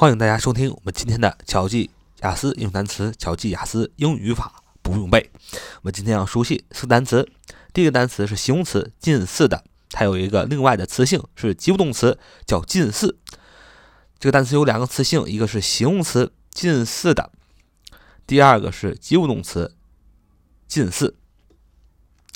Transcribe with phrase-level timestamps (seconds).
[0.00, 5.28] 欢迎大家收听我们今天的巧记雅思英语单词、巧记雅思英语语法不用背。
[5.50, 7.28] 我们今天要熟悉四个单词。
[7.72, 12.16] 第一个单词是形容词，近似的，它有一个另外的词性是及物动词，
[12.46, 13.18] 叫近似。
[14.20, 17.32] 这个单词有两个词性，一个是形容词近似的，
[18.24, 19.74] 第二个是及物动词
[20.68, 21.16] 近似。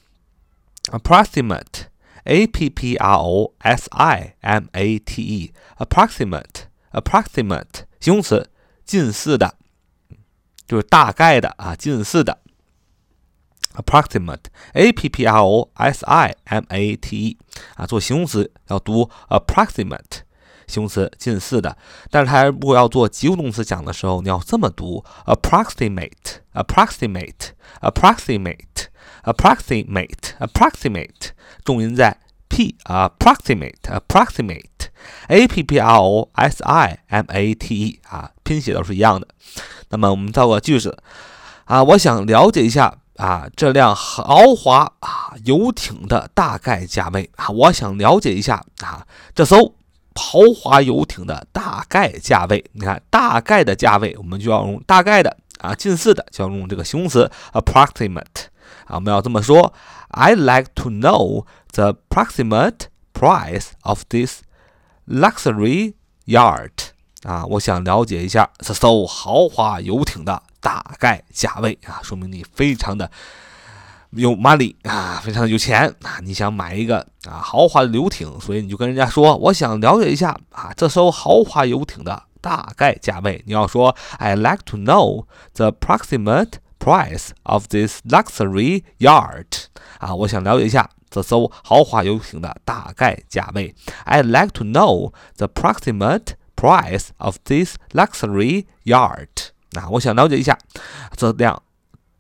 [0.91, 1.87] approximate,
[2.24, 8.51] a p p r o s i m a t e, approximate, approximate，形容词，
[8.85, 9.54] 近似的，
[10.66, 12.38] 就是大概的啊，近似的。
[13.74, 17.38] approximate, a p p r o s i m a t e，
[17.74, 20.23] 啊，做形容词要读 approximate，
[20.66, 21.76] 形容词，近似的。
[22.10, 27.51] 但是它如果要做及物动词讲的时候，你要这么读 approximate, approximate,
[27.82, 28.87] approximate。
[29.24, 31.30] Approximate approximate
[31.64, 32.18] 重音在
[32.50, 34.90] p 啊 approximate approximate
[35.27, 39.27] a p p r o s i m a t e 啊，拼写都是一样的。
[39.90, 40.98] 那么我们造个句子
[41.66, 49.76] 啊，我想了解一下啊这辆豪华啊游艇的大概价位啊，我想了解一下啊这艘
[50.16, 52.64] 豪华游艇的大概价位。
[52.74, 58.51] 你看大概的价位，我们就要用大概的啊近似的就要用这个形容词 approximate。
[58.86, 59.74] 啊，我们要这么说
[60.12, 64.41] ：I'd like to know the approximate price of this
[65.08, 65.94] luxury
[66.25, 66.92] yacht。
[67.24, 73.12] 啊，我想了解一下这艘豪华游艇的大概价位啊，说明你非常的
[74.10, 83.44] 有 money 啊，非常的有钱啊，你想买一个啊豪华的游艇，所以你就跟人家说，我想了解一下啊这艘豪华游艇的大概价位。
[83.46, 89.65] 你要说，I like to know the approximate Price of this luxury yacht
[89.99, 93.75] 啊，我想了解一下这艘豪华游艇的大概价位。
[94.05, 100.56] I'd like to know the approximate price of this luxury yacht 啊，我想了解一下
[101.17, 101.61] 这辆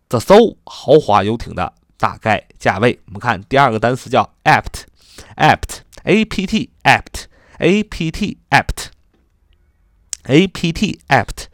[0.08, 2.98] 这艘豪华游艇的大概价位。
[3.06, 8.88] 我们看第二个单词叫 apt，apt，a p t，apt，a p t，apt，a
[10.48, 11.44] p t，apt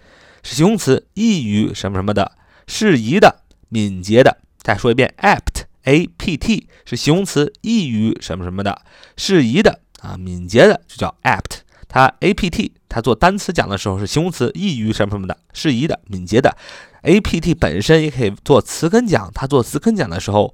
[0.42, 2.32] 是形容词，易于什么什么的。
[2.67, 4.37] 适宜的、敏捷的。
[4.59, 8.81] 再说一遍，apt，a p t 是形容词，易于什么什么的，
[9.15, 11.59] 适宜的啊，敏捷的就叫 apt。
[11.87, 16.57] 它 a p t 它做单词讲的时候是形容词，易于什么什么的，适宜的、敏捷的。
[17.03, 20.53] a p t 本身也可以做词根讲，它做词根讲的时候，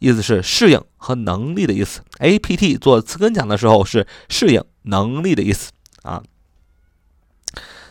[0.00, 2.00] 意思是适应和能力的意思。
[2.18, 5.70] a p t 做词根讲的时候是适应能力的意思
[6.02, 6.24] 啊。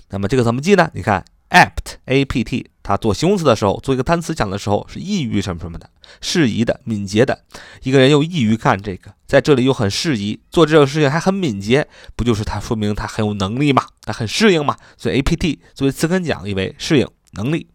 [0.10, 0.92] 那么这个怎么记呢？
[0.94, 1.24] 你看。
[1.50, 5.90] Apt，a p t，它做形容词的时候，做一个单词讲的时候是易于什么什么的，
[6.22, 7.44] 适宜的、敏捷的。
[7.84, 13.84] 一个人又易于干这个，在这里又很适宜做这个事情，还很敏捷，不就是他说明他很有能力嘛？
[14.02, 14.76] 他很适应嘛？
[14.98, 17.68] 所以 a p t 作为词根讲，意为适应能力。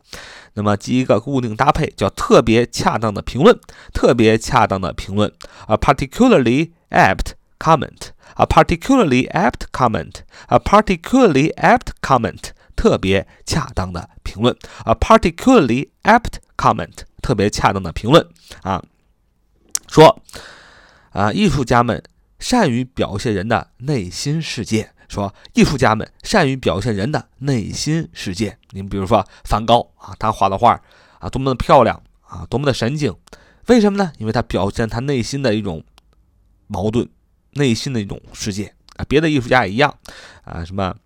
[0.54, 3.58] 那么记一个固定搭配，叫特别恰当的评论，
[3.94, 5.32] 特别恰当的评论
[5.66, 12.50] ，a particularly apt comment，a particularly apt comment，a particularly apt comment。
[12.76, 18.26] 特别恰当的评论，a particularly apt comment，特别恰当的评论
[18.62, 18.82] 啊，
[19.88, 20.22] 说
[21.10, 22.02] 啊，艺术家们
[22.38, 24.92] 善于表现人的内心世界。
[25.08, 28.56] 说艺术家们善于表现人的内心世界。
[28.70, 30.80] 你比如说梵高啊，他画的画
[31.18, 33.14] 啊，多么的漂亮啊，多么的神经，
[33.66, 34.10] 为什么呢？
[34.16, 35.84] 因为他表现他内心的一种
[36.66, 37.06] 矛盾，
[37.50, 39.04] 内心的一种世界啊。
[39.06, 39.94] 别的艺术家也一样
[40.44, 40.96] 啊，什么？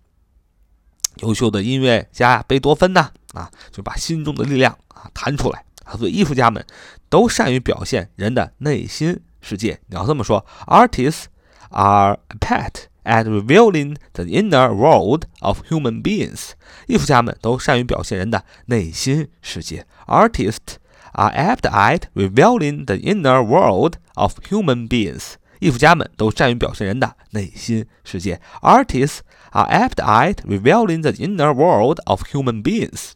[1.16, 5.96] 优秀的音乐家贝多芬呐，啊，就把心中的力量啊弹出来啊。
[5.96, 6.64] 所以艺术家们
[7.08, 9.80] 都善于表现人的内心世界。
[9.86, 11.24] 你要这么说，Artists
[11.70, 16.50] are a pet at revealing the inner world of human beings。
[16.86, 19.86] 艺术家们都善于表现人的内心世界。
[20.06, 20.76] Artists
[21.12, 25.34] are apt at revealing the inner world of human beings。
[25.60, 28.40] 艺术家们都善于表现人的内心世界。
[28.60, 29.20] Artists
[29.50, 33.12] are apt at revealing the inner world of human beings。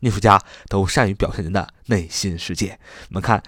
[0.00, 2.80] 艺术家都善于表现人的内心世界。
[3.10, 3.42] 我们看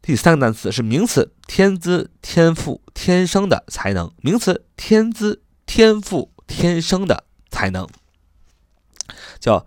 [0.00, 4.12] 第三个单词是名词，天资、天赋、天生的才能。
[4.18, 7.88] 名词，天资、天赋、天生的才能，
[9.40, 9.66] 叫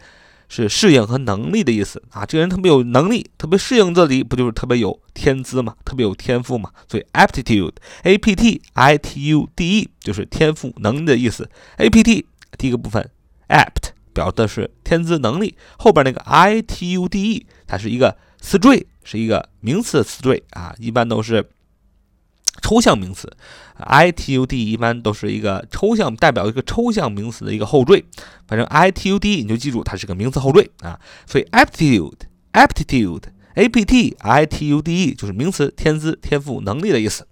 [0.46, 6.70] 是适应和能力的意思啊，这个人特别有能力，特别适应这里，不就是特别有天资嘛，特别有天赋嘛？
[6.86, 11.48] 所以 aptitude，a p t i t u d e 就是天赋能力的意思。
[11.78, 12.26] a p t
[12.58, 13.10] 第一个部分
[13.48, 21.48] apt 表的是天资能力，后边那个 i t u d e 它是一个词缀，是一个名词词缀啊，一般都是。
[22.62, 23.36] 抽象名词
[23.76, 28.04] ，I T U D 一般都是一个抽象，代表一个抽象名词的一个后缀。
[28.46, 30.98] 反正 I T U D 你就记住它是个名词后缀啊。
[31.26, 37.26] 所以 aptitude，aptitude，A P T I T U D E 就是名词，天资、天赋、能力的意思。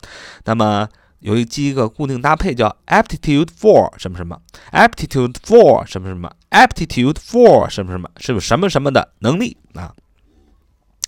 [0.45, 0.89] 那么
[1.21, 4.39] 有一记一个固定搭配叫 aptitude for 什么什么
[4.73, 9.95] ，aptitude for 什么什么，aptitude for 什么什么，是什么什么的能力啊？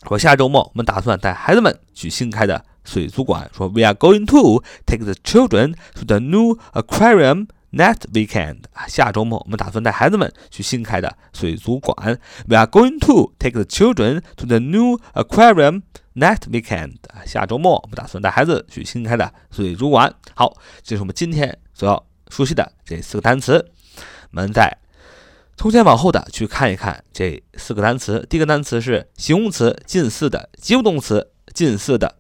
[0.07, 3.51] 说下周末我们打算带孩子们去新开的水族馆。
[3.57, 7.49] 说 We are going to take the children to the new aquarium。
[7.73, 12.21] Next weekend 啊，下周末我们打算带孩子们去新开的水族馆。
[12.47, 15.81] We are going to take the children to the new aquarium
[16.15, 20.15] next weekend 啊，下周末我们打算带孩子去新开的水族馆。
[20.35, 23.71] 好，这是我们今天所要熟悉的这四个单词。
[24.33, 24.77] 我们再
[25.57, 28.27] 从前往后的去看一看这四个单词。
[28.29, 32.17] 第一个单词是形容词，近似的；及物动词，近似的。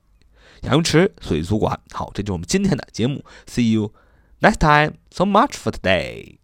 [0.62, 1.78] 养鱼池、水族馆。
[1.92, 3.92] 好，这就是我们今天的节目，see you。
[4.40, 6.36] Next time, so much for today.